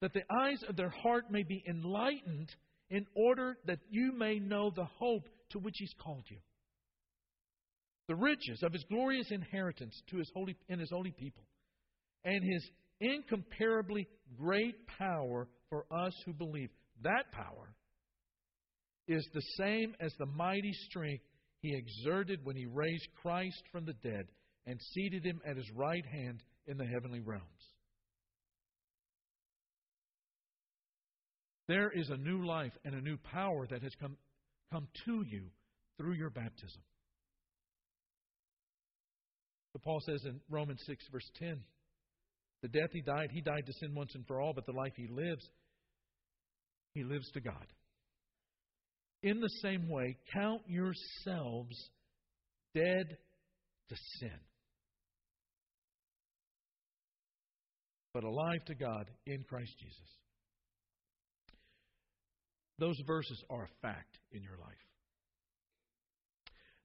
that 0.00 0.14
the 0.14 0.22
eyes 0.40 0.62
of 0.66 0.74
their 0.74 0.88
heart 1.02 1.24
may 1.30 1.42
be 1.42 1.62
enlightened 1.68 2.48
in 2.88 3.04
order 3.14 3.58
that 3.66 3.80
you 3.90 4.12
may 4.16 4.38
know 4.38 4.70
the 4.74 4.86
hope 4.98 5.28
to 5.50 5.58
which 5.58 5.74
he's 5.76 5.92
called 6.02 6.24
you. 6.30 6.38
The 8.08 8.16
riches 8.16 8.62
of 8.62 8.72
his 8.72 8.84
glorious 8.88 9.30
inheritance 9.30 10.00
to 10.08 10.16
his 10.16 10.30
holy 10.34 10.56
in 10.70 10.78
his 10.78 10.90
holy 10.90 11.10
people 11.10 11.42
and 12.24 12.42
his 12.42 12.70
incomparably 13.02 14.08
great 14.38 14.86
power 14.86 15.48
for 15.68 15.84
us 15.92 16.14
who 16.24 16.32
believe. 16.32 16.70
That 17.02 17.30
power 17.30 17.75
is 19.08 19.26
the 19.32 19.42
same 19.56 19.94
as 20.00 20.12
the 20.18 20.26
mighty 20.26 20.72
strength 20.88 21.24
he 21.60 21.74
exerted 21.74 22.44
when 22.44 22.56
he 22.56 22.66
raised 22.66 23.08
Christ 23.22 23.62
from 23.72 23.86
the 23.86 23.94
dead 23.94 24.26
and 24.66 24.80
seated 24.94 25.24
him 25.24 25.40
at 25.46 25.56
his 25.56 25.70
right 25.74 26.04
hand 26.04 26.42
in 26.66 26.76
the 26.76 26.86
heavenly 26.86 27.20
realms. 27.20 27.44
There 31.68 31.90
is 31.90 32.10
a 32.10 32.16
new 32.16 32.46
life 32.46 32.72
and 32.84 32.94
a 32.94 33.00
new 33.00 33.16
power 33.16 33.66
that 33.68 33.82
has 33.82 33.92
come, 34.00 34.16
come 34.72 34.86
to 35.06 35.24
you 35.28 35.46
through 35.96 36.14
your 36.14 36.30
baptism. 36.30 36.82
But 39.72 39.82
Paul 39.82 40.00
says 40.06 40.24
in 40.24 40.40
Romans 40.48 40.80
6, 40.86 41.04
verse 41.12 41.28
10, 41.38 41.60
the 42.62 42.68
death 42.68 42.90
he 42.92 43.02
died, 43.02 43.30
he 43.32 43.40
died 43.40 43.66
to 43.66 43.72
sin 43.74 43.94
once 43.94 44.14
and 44.14 44.26
for 44.26 44.40
all, 44.40 44.52
but 44.54 44.66
the 44.66 44.72
life 44.72 44.94
he 44.96 45.08
lives, 45.08 45.44
he 46.94 47.04
lives 47.04 47.30
to 47.32 47.40
God. 47.40 47.66
In 49.26 49.40
the 49.40 49.50
same 49.60 49.88
way, 49.88 50.16
count 50.32 50.62
yourselves 50.68 51.76
dead 52.76 53.16
to 53.88 53.96
sin, 54.20 54.38
but 58.14 58.22
alive 58.22 58.64
to 58.68 58.76
God 58.76 59.10
in 59.26 59.42
Christ 59.42 59.72
Jesus. 59.80 60.10
Those 62.78 62.94
verses 63.04 63.42
are 63.50 63.64
a 63.64 63.82
fact 63.82 64.16
in 64.30 64.44
your 64.44 64.58
life. 64.58 64.86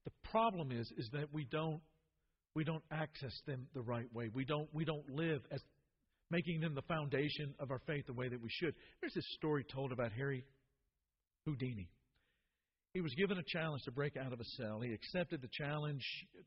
The 0.05 0.29
problem 0.31 0.71
is, 0.71 0.91
is 0.98 1.12
that 1.13 1.31
we 1.31 1.45
don't 1.45 1.79
we 2.55 2.63
don't 2.63 2.83
access 2.91 3.39
them 3.45 3.67
the 3.75 3.81
right 3.81 4.12
way. 4.15 4.31
We 4.33 4.45
don't 4.45 4.67
we 4.74 4.83
don't 4.83 5.07
live 5.12 5.41
as 5.51 5.62
making 6.31 6.62
them 6.62 6.74
the 6.74 6.81
foundation 6.81 7.53
of 7.60 7.69
our 7.69 7.81
faith 7.86 8.07
the 8.07 8.13
way 8.13 8.29
that 8.29 8.41
we 8.41 8.50
should. 8.50 8.74
There's 9.00 9.13
this 9.13 9.31
story 9.36 9.63
told 9.71 9.91
about 9.91 10.12
Harry 10.13 10.43
Houdini. 11.45 11.88
He 12.93 13.00
was 13.00 13.13
given 13.15 13.38
a 13.38 13.43
challenge 13.48 13.83
to 13.83 13.91
break 13.91 14.17
out 14.17 14.33
of 14.33 14.39
a 14.41 14.45
cell. 14.57 14.81
He 14.81 14.93
accepted 14.93 15.41
the 15.41 15.48
challenge. 15.53 16.03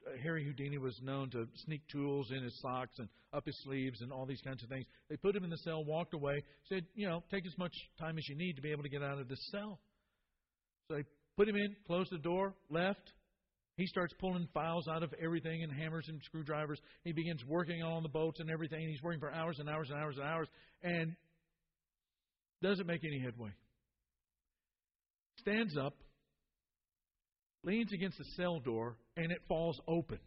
Uh, 0.06 0.10
Harry 0.22 0.44
Houdini 0.44 0.76
was 0.76 0.98
known 1.02 1.30
to 1.30 1.46
sneak 1.64 1.80
tools 1.90 2.30
in 2.36 2.42
his 2.42 2.60
socks 2.60 2.98
and 2.98 3.08
up 3.32 3.46
his 3.46 3.58
sleeves 3.64 4.02
and 4.02 4.12
all 4.12 4.26
these 4.26 4.42
kinds 4.42 4.62
of 4.62 4.68
things. 4.68 4.84
They 5.08 5.16
put 5.16 5.34
him 5.34 5.44
in 5.44 5.50
the 5.50 5.56
cell, 5.58 5.82
walked 5.84 6.12
away, 6.12 6.42
said, 6.68 6.84
you 6.94 7.08
know, 7.08 7.22
take 7.30 7.46
as 7.46 7.56
much 7.56 7.72
time 7.98 8.18
as 8.18 8.28
you 8.28 8.36
need 8.36 8.56
to 8.56 8.62
be 8.62 8.70
able 8.72 8.82
to 8.82 8.90
get 8.90 9.02
out 9.02 9.18
of 9.18 9.26
this 9.26 9.40
cell. 9.52 9.80
So 10.88 10.96
they 10.96 11.04
put 11.38 11.48
him 11.48 11.56
in, 11.56 11.74
closed 11.86 12.12
the 12.12 12.18
door, 12.18 12.54
left. 12.68 13.12
He 13.78 13.86
starts 13.86 14.12
pulling 14.20 14.46
files 14.52 14.86
out 14.86 15.02
of 15.02 15.14
everything 15.22 15.62
and 15.62 15.72
hammers 15.72 16.04
and 16.08 16.20
screwdrivers. 16.24 16.78
He 17.04 17.12
begins 17.12 17.42
working 17.48 17.82
on 17.82 18.02
the 18.02 18.08
boats 18.10 18.38
and 18.40 18.50
everything. 18.50 18.86
He's 18.86 19.02
working 19.02 19.20
for 19.20 19.32
hours 19.32 19.56
and 19.58 19.68
hours 19.68 19.88
and 19.90 19.98
hours 19.98 20.16
and 20.18 20.26
hours 20.26 20.48
and 20.82 21.16
doesn't 22.62 22.86
make 22.86 23.00
any 23.02 23.20
headway. 23.20 23.50
Stands 25.40 25.76
up, 25.76 25.94
leans 27.64 27.92
against 27.92 28.18
the 28.18 28.24
cell 28.36 28.60
door, 28.60 28.96
and 29.16 29.30
it 29.30 29.42
falls 29.48 29.80
open. 29.88 30.18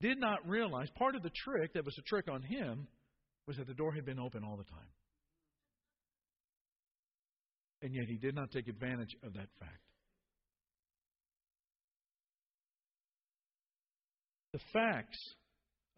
Did 0.00 0.18
not 0.18 0.46
realize 0.46 0.88
part 0.96 1.14
of 1.14 1.22
the 1.22 1.30
trick 1.30 1.74
that 1.74 1.84
was 1.84 1.96
a 1.98 2.02
trick 2.02 2.28
on 2.30 2.42
him 2.42 2.86
was 3.46 3.56
that 3.56 3.66
the 3.66 3.74
door 3.74 3.92
had 3.92 4.04
been 4.04 4.18
open 4.18 4.44
all 4.44 4.56
the 4.56 4.64
time. 4.64 4.88
And 7.82 7.94
yet 7.94 8.06
he 8.08 8.16
did 8.16 8.34
not 8.34 8.50
take 8.50 8.68
advantage 8.68 9.14
of 9.22 9.34
that 9.34 9.48
fact. 9.60 9.80
The 14.52 14.60
facts 14.72 15.18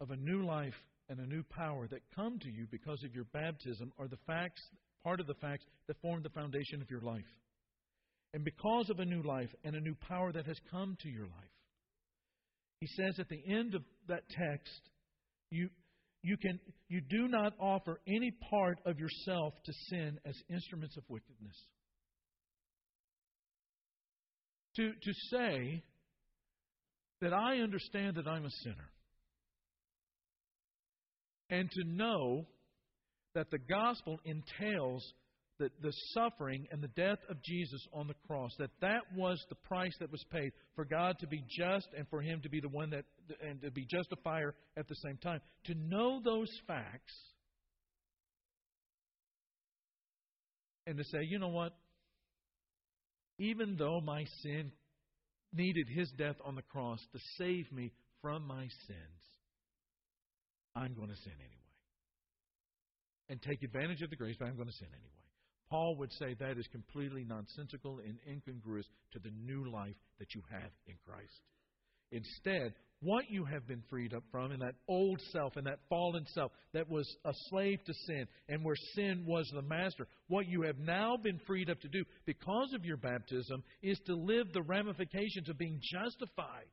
of 0.01 0.11
a 0.11 0.15
new 0.15 0.45
life 0.45 0.73
and 1.09 1.19
a 1.19 1.25
new 1.25 1.43
power 1.43 1.87
that 1.87 2.01
come 2.15 2.39
to 2.39 2.49
you 2.49 2.67
because 2.69 3.03
of 3.03 3.13
your 3.15 3.25
baptism 3.25 3.93
are 3.97 4.07
the 4.07 4.17
facts, 4.25 4.61
part 5.03 5.19
of 5.19 5.27
the 5.27 5.35
facts 5.35 5.63
that 5.87 6.01
form 6.01 6.21
the 6.23 6.29
foundation 6.29 6.81
of 6.81 6.89
your 6.89 7.01
life 7.01 7.23
and 8.33 8.43
because 8.43 8.89
of 8.89 8.99
a 8.99 9.05
new 9.05 9.21
life 9.23 9.49
and 9.63 9.75
a 9.75 9.79
new 9.79 9.95
power 10.07 10.31
that 10.31 10.45
has 10.45 10.57
come 10.69 10.97
to 11.01 11.09
your 11.09 11.25
life. 11.25 11.57
He 12.79 12.87
says 12.87 13.19
at 13.19 13.29
the 13.29 13.41
end 13.47 13.73
of 13.73 13.81
that 14.07 14.23
text, 14.29 14.81
you, 15.49 15.69
you, 16.21 16.37
can, 16.37 16.59
you 16.89 17.01
do 17.01 17.27
not 17.27 17.53
offer 17.59 17.99
any 18.07 18.31
part 18.49 18.79
of 18.85 18.99
yourself 18.99 19.53
to 19.65 19.73
sin 19.89 20.19
as 20.25 20.35
instruments 20.49 20.97
of 20.97 21.03
wickedness. 21.09 21.55
To, 24.75 24.91
to 24.91 25.13
say 25.31 25.83
that 27.21 27.33
I 27.33 27.57
understand 27.57 28.17
that 28.17 28.27
I'm 28.27 28.45
a 28.45 28.51
sinner, 28.63 28.89
and 31.49 31.71
to 31.71 31.83
know 31.83 32.45
that 33.33 33.49
the 33.49 33.57
gospel 33.57 34.19
entails 34.23 35.03
the, 35.59 35.69
the 35.81 35.93
suffering 36.13 36.67
and 36.71 36.81
the 36.81 36.89
death 36.89 37.19
of 37.29 37.41
Jesus 37.43 37.85
on 37.93 38.07
the 38.07 38.13
cross, 38.27 38.51
that 38.59 38.69
that 38.81 39.01
was 39.15 39.43
the 39.49 39.55
price 39.55 39.95
that 39.99 40.11
was 40.11 40.23
paid 40.31 40.51
for 40.75 40.85
God 40.85 41.17
to 41.19 41.27
be 41.27 41.43
just 41.49 41.87
and 41.97 42.07
for 42.09 42.21
Him 42.21 42.41
to 42.43 42.49
be 42.49 42.59
the 42.59 42.69
one 42.69 42.91
that, 42.91 43.05
and 43.41 43.61
to 43.61 43.71
be 43.71 43.85
justifier 43.85 44.53
at 44.77 44.87
the 44.87 44.95
same 44.95 45.17
time. 45.17 45.41
To 45.65 45.73
know 45.75 46.21
those 46.23 46.51
facts 46.67 47.13
and 50.85 50.97
to 50.97 51.03
say, 51.03 51.19
you 51.23 51.39
know 51.39 51.49
what? 51.49 51.73
Even 53.39 53.75
though 53.77 54.01
my 54.01 54.25
sin 54.41 54.71
needed 55.53 55.87
his 55.89 56.09
death 56.17 56.35
on 56.43 56.55
the 56.55 56.61
cross 56.61 56.99
to 57.11 57.19
save 57.37 57.71
me 57.71 57.91
from 58.21 58.47
my 58.47 58.67
sins, 58.87 59.21
I'm 60.75 60.93
going 60.93 61.09
to 61.09 61.15
sin 61.15 61.33
anyway. 61.33 61.53
And 63.29 63.41
take 63.41 63.61
advantage 63.63 64.01
of 64.01 64.09
the 64.09 64.15
grace, 64.15 64.35
but 64.39 64.47
I'm 64.47 64.55
going 64.55 64.69
to 64.69 64.73
sin 64.73 64.87
anyway. 64.93 65.26
Paul 65.69 65.95
would 65.97 66.11
say 66.13 66.35
that 66.39 66.57
is 66.57 66.67
completely 66.71 67.25
nonsensical 67.25 67.99
and 67.99 68.17
incongruous 68.27 68.85
to 69.13 69.19
the 69.19 69.31
new 69.31 69.69
life 69.69 69.95
that 70.19 70.33
you 70.33 70.41
have 70.51 70.71
in 70.87 70.95
Christ. 71.05 71.41
Instead, 72.11 72.73
what 73.01 73.29
you 73.29 73.45
have 73.45 73.67
been 73.67 73.83
freed 73.89 74.13
up 74.13 74.23
from 74.31 74.51
in 74.51 74.59
that 74.61 74.75
old 74.87 75.21
self 75.31 75.55
and 75.55 75.67
that 75.67 75.79
fallen 75.89 76.25
self 76.33 76.51
that 76.73 76.89
was 76.89 77.07
a 77.25 77.31
slave 77.49 77.79
to 77.85 77.93
sin 77.93 78.25
and 78.49 78.63
where 78.63 78.75
sin 78.95 79.23
was 79.27 79.47
the 79.53 79.61
master, 79.61 80.07
what 80.29 80.47
you 80.47 80.63
have 80.63 80.79
now 80.79 81.15
been 81.17 81.39
freed 81.45 81.69
up 81.69 81.79
to 81.81 81.89
do 81.89 82.03
because 82.25 82.73
of 82.73 82.85
your 82.85 82.97
baptism 82.97 83.63
is 83.83 83.99
to 84.07 84.15
live 84.15 84.51
the 84.53 84.63
ramifications 84.63 85.49
of 85.49 85.57
being 85.57 85.79
justified 85.93 86.65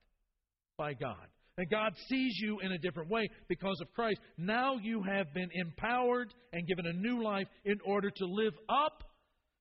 by 0.78 0.94
God. 0.94 1.28
And 1.56 1.70
God 1.70 1.92
sees 2.08 2.36
you 2.40 2.58
in 2.60 2.72
a 2.72 2.78
different 2.78 3.10
way 3.10 3.28
because 3.48 3.80
of 3.80 3.92
Christ. 3.92 4.18
Now 4.36 4.76
you 4.82 5.02
have 5.02 5.32
been 5.32 5.50
empowered 5.54 6.34
and 6.52 6.66
given 6.66 6.86
a 6.86 6.92
new 6.92 7.22
life 7.22 7.46
in 7.64 7.78
order 7.84 8.10
to 8.10 8.26
live 8.26 8.54
up 8.68 9.04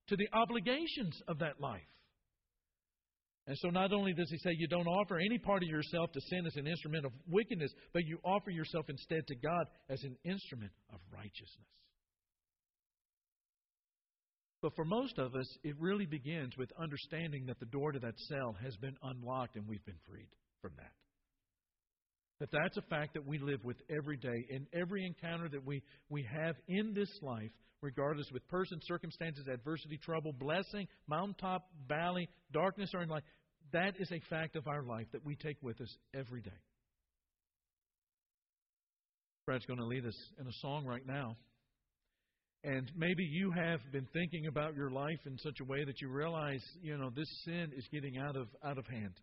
to 0.08 0.16
the 0.16 0.28
obligations 0.34 1.22
of 1.28 1.40
that 1.40 1.60
life. 1.60 1.82
And 3.46 3.58
so 3.60 3.70
not 3.70 3.92
only 3.92 4.14
does 4.14 4.30
he 4.32 4.38
say 4.38 4.52
you 4.58 4.68
don't 4.68 4.88
offer 4.88 5.20
any 5.20 5.38
part 5.38 5.64
of 5.64 5.70
yourself 5.70 6.12
to 6.14 6.22
sin 6.22 6.46
as 6.48 6.56
an 6.56 6.66
instrument 6.66 7.06
of 7.06 7.12
wickedness, 7.28 7.72
but 7.94 8.06
you 8.06 8.18
offer 8.24 8.50
yourself 8.50 8.86
instead 8.90 9.28
to 9.28 9.36
God 9.36 9.66
as 9.90 10.02
an 10.04 10.16
instrument 10.24 10.72
of 10.94 11.00
righteousness. 11.12 11.68
But 14.62 14.76
for 14.78 14.86
most 14.86 15.20
of 15.20 15.36
us, 15.36 15.58
it 15.64 15.76
really 15.78 16.06
begins 16.06 16.58
with 16.58 16.72
understanding 16.80 17.46
that 17.48 17.60
the 17.60 17.66
door 17.66 17.92
to 17.92 18.00
that 18.00 18.18
cell 18.30 18.56
has 18.64 18.78
been 18.78 18.96
unlocked 19.04 19.58
and 19.58 19.68
we've 19.68 19.86
been 19.86 20.00
freed 20.08 20.30
from 20.62 20.72
that. 20.78 20.94
That 22.44 22.50
that's 22.52 22.76
a 22.76 22.82
fact 22.90 23.14
that 23.14 23.26
we 23.26 23.38
live 23.38 23.64
with 23.64 23.78
every 23.90 24.18
day. 24.18 24.46
In 24.50 24.68
every 24.74 25.06
encounter 25.06 25.48
that 25.48 25.66
we, 25.66 25.82
we 26.10 26.28
have 26.30 26.58
in 26.68 26.94
this 26.94 27.08
life, 27.22 27.52
regardless 27.82 28.28
with 28.34 28.46
person, 28.50 28.82
circumstances, 28.84 29.48
adversity, 29.48 29.98
trouble, 29.98 30.34
blessing, 30.34 30.86
mountaintop, 31.08 31.70
valley, 31.88 32.28
darkness, 32.52 32.90
or 32.94 33.02
in 33.02 33.08
life, 33.08 33.24
that 33.72 33.94
is 33.98 34.12
a 34.12 34.20
fact 34.30 34.58
of 34.58 34.68
our 34.68 34.84
life 34.84 35.08
that 35.14 35.26
we 35.26 35.38
take 35.38 35.56
with 35.62 35.80
us 35.80 35.96
every 36.14 36.42
day. 36.42 36.52
Brad's 39.46 39.66
going 39.66 39.80
to 39.80 39.86
lead 39.86 40.06
us 40.06 40.18
in 40.38 40.46
a 40.46 40.54
song 40.62 40.86
right 40.86 41.08
now. 41.08 41.38
And 42.66 42.92
maybe 42.94 43.24
you 43.24 43.52
have 43.52 43.80
been 43.94 44.08
thinking 44.12 44.48
about 44.48 44.76
your 44.76 44.90
life 44.92 45.20
in 45.26 45.38
such 45.38 45.62
a 45.62 45.64
way 45.64 45.86
that 45.86 46.02
you 46.02 46.10
realize, 46.10 46.62
you 46.82 46.98
know, 46.98 47.10
this 47.10 47.30
sin 47.46 47.72
is 47.74 47.88
getting 47.90 48.18
out 48.18 48.36
of 48.36 48.50
out 48.66 48.78
of 48.78 48.86
hand. 48.88 49.14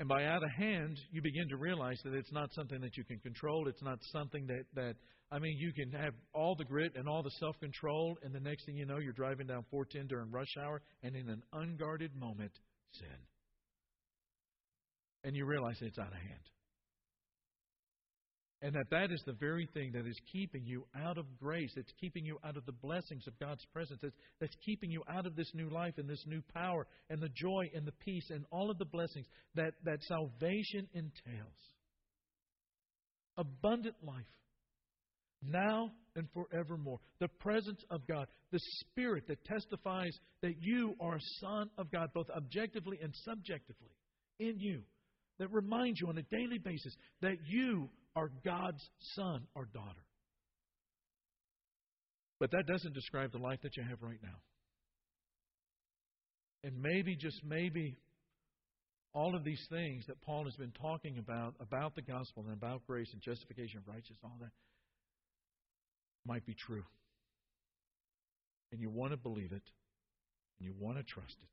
And 0.00 0.08
by 0.08 0.24
out 0.24 0.44
of 0.44 0.50
hand, 0.50 0.96
you 1.10 1.20
begin 1.22 1.48
to 1.48 1.56
realize 1.56 1.98
that 2.04 2.14
it's 2.14 2.30
not 2.32 2.52
something 2.54 2.80
that 2.80 2.96
you 2.96 3.04
can 3.04 3.18
control. 3.18 3.66
It's 3.66 3.82
not 3.82 3.98
something 4.12 4.46
that, 4.46 4.64
that 4.74 4.94
I 5.32 5.40
mean, 5.40 5.58
you 5.58 5.72
can 5.72 5.90
have 6.00 6.14
all 6.32 6.54
the 6.54 6.64
grit 6.64 6.92
and 6.94 7.08
all 7.08 7.22
the 7.22 7.32
self 7.40 7.58
control, 7.58 8.16
and 8.22 8.32
the 8.32 8.40
next 8.40 8.64
thing 8.64 8.76
you 8.76 8.86
know, 8.86 8.98
you're 8.98 9.12
driving 9.12 9.48
down 9.48 9.64
410 9.70 10.06
during 10.06 10.30
rush 10.30 10.54
hour, 10.62 10.80
and 11.02 11.16
in 11.16 11.28
an 11.28 11.42
unguarded 11.52 12.14
moment, 12.14 12.52
sin. 12.92 13.08
And 15.24 15.34
you 15.34 15.46
realize 15.46 15.76
it's 15.80 15.98
out 15.98 16.06
of 16.06 16.12
hand. 16.14 16.48
And 18.60 18.74
that 18.74 18.90
that 18.90 19.12
is 19.12 19.22
the 19.24 19.34
very 19.34 19.68
thing 19.72 19.92
that 19.92 20.06
is 20.06 20.18
keeping 20.32 20.64
you 20.66 20.84
out 21.04 21.16
of 21.16 21.26
grace. 21.38 21.70
It's 21.76 21.92
keeping 22.00 22.24
you 22.24 22.38
out 22.44 22.56
of 22.56 22.66
the 22.66 22.72
blessings 22.72 23.26
of 23.28 23.38
God's 23.38 23.64
presence. 23.72 24.00
It's, 24.02 24.16
that's 24.40 24.56
keeping 24.66 24.90
you 24.90 25.04
out 25.08 25.26
of 25.26 25.36
this 25.36 25.50
new 25.54 25.70
life 25.70 25.94
and 25.96 26.08
this 26.08 26.24
new 26.26 26.42
power 26.52 26.86
and 27.08 27.20
the 27.20 27.28
joy 27.28 27.70
and 27.72 27.86
the 27.86 27.92
peace 27.92 28.30
and 28.30 28.44
all 28.50 28.68
of 28.68 28.78
the 28.78 28.84
blessings 28.84 29.26
that, 29.54 29.74
that 29.84 30.02
salvation 30.02 30.88
entails. 30.92 31.60
Abundant 33.36 33.94
life, 34.02 34.26
now 35.40 35.92
and 36.16 36.26
forevermore. 36.34 36.98
The 37.20 37.28
presence 37.28 37.80
of 37.90 38.06
God, 38.08 38.26
the 38.50 38.60
Spirit 38.80 39.28
that 39.28 39.44
testifies 39.44 40.18
that 40.42 40.54
you 40.60 40.94
are 41.00 41.14
a 41.14 41.20
son 41.40 41.70
of 41.78 41.92
God, 41.92 42.10
both 42.12 42.28
objectively 42.36 42.98
and 43.00 43.14
subjectively, 43.24 43.92
in 44.40 44.58
you, 44.58 44.82
that 45.38 45.52
reminds 45.52 46.00
you 46.00 46.08
on 46.08 46.18
a 46.18 46.22
daily 46.22 46.58
basis 46.58 46.94
that 47.22 47.36
you 47.46 47.88
are 48.18 48.30
God's 48.44 48.82
son 49.14 49.46
or 49.54 49.66
daughter. 49.72 50.04
But 52.40 52.50
that 52.50 52.66
doesn't 52.66 52.94
describe 52.94 53.30
the 53.30 53.38
life 53.38 53.60
that 53.62 53.76
you 53.76 53.84
have 53.88 54.02
right 54.02 54.18
now. 54.22 54.38
And 56.64 56.82
maybe, 56.82 57.14
just 57.14 57.40
maybe, 57.44 57.96
all 59.14 59.36
of 59.36 59.44
these 59.44 59.64
things 59.70 60.04
that 60.08 60.20
Paul 60.22 60.44
has 60.44 60.56
been 60.56 60.72
talking 60.80 61.18
about, 61.18 61.54
about 61.60 61.94
the 61.94 62.02
gospel 62.02 62.44
and 62.48 62.52
about 62.52 62.84
grace 62.86 63.08
and 63.12 63.22
justification, 63.22 63.82
and 63.84 63.94
righteousness, 63.94 64.18
all 64.24 64.36
that, 64.40 64.50
might 66.26 66.44
be 66.44 66.54
true. 66.66 66.84
And 68.72 68.80
you 68.80 68.90
want 68.90 69.12
to 69.12 69.16
believe 69.16 69.52
it, 69.52 69.62
and 70.58 70.66
you 70.66 70.74
want 70.78 70.98
to 70.98 71.04
trust 71.04 71.36
it. 71.40 71.48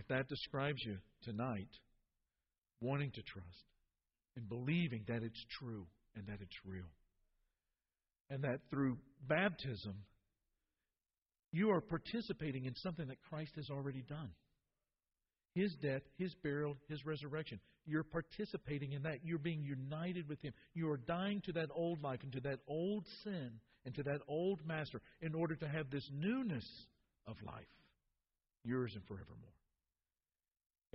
If 0.00 0.06
that 0.08 0.28
describes 0.28 0.82
you 0.84 0.98
tonight, 1.24 1.70
wanting 2.82 3.10
to 3.12 3.22
trust, 3.22 3.64
and 4.36 4.48
believing 4.48 5.04
that 5.08 5.22
it's 5.22 5.44
true 5.58 5.86
and 6.14 6.26
that 6.26 6.38
it's 6.40 6.56
real. 6.64 6.90
And 8.30 8.44
that 8.44 8.60
through 8.70 8.98
baptism, 9.26 9.94
you 11.52 11.70
are 11.70 11.80
participating 11.80 12.64
in 12.64 12.74
something 12.76 13.08
that 13.08 13.22
Christ 13.28 13.52
has 13.56 13.70
already 13.70 14.02
done. 14.02 14.30
His 15.54 15.74
death, 15.76 16.02
His 16.18 16.34
burial, 16.42 16.76
His 16.88 17.04
resurrection. 17.06 17.60
You're 17.86 18.02
participating 18.02 18.92
in 18.92 19.04
that. 19.04 19.20
You're 19.24 19.38
being 19.38 19.62
united 19.62 20.28
with 20.28 20.42
Him. 20.42 20.52
You 20.74 20.90
are 20.90 20.98
dying 20.98 21.40
to 21.46 21.52
that 21.52 21.70
old 21.74 22.02
life 22.02 22.20
and 22.22 22.32
to 22.32 22.40
that 22.40 22.58
old 22.68 23.06
sin 23.24 23.52
and 23.86 23.94
to 23.94 24.02
that 24.02 24.20
old 24.28 24.66
master 24.66 25.00
in 25.22 25.34
order 25.34 25.54
to 25.54 25.68
have 25.68 25.90
this 25.90 26.06
newness 26.12 26.68
of 27.26 27.36
life, 27.46 27.64
yours 28.64 28.92
and 28.94 29.04
forevermore. 29.06 29.55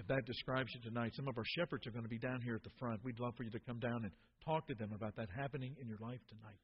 If 0.01 0.07
that 0.07 0.25
describes 0.25 0.73
you 0.73 0.81
tonight, 0.81 1.11
some 1.15 1.27
of 1.27 1.37
our 1.37 1.43
shepherds 1.45 1.85
are 1.85 1.91
going 1.91 2.01
to 2.03 2.09
be 2.09 2.17
down 2.17 2.41
here 2.41 2.55
at 2.55 2.63
the 2.63 2.71
front. 2.79 2.99
We'd 3.03 3.19
love 3.19 3.35
for 3.37 3.43
you 3.43 3.51
to 3.51 3.59
come 3.59 3.77
down 3.77 4.03
and 4.03 4.11
talk 4.43 4.65
to 4.67 4.73
them 4.73 4.93
about 4.95 5.15
that 5.17 5.29
happening 5.29 5.75
in 5.79 5.87
your 5.87 5.99
life 6.01 6.19
tonight. 6.27 6.57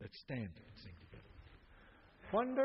Let's 0.00 0.18
stand 0.20 0.48
and 0.56 0.72
sing 0.82 0.94
together. 0.98 1.28
Wonderful. 2.32 2.64